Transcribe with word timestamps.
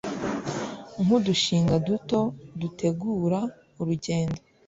nk’udushinga 1.03 1.75
duto, 1.87 2.19
gutegura 2.61 3.39
urugendo 3.79 4.39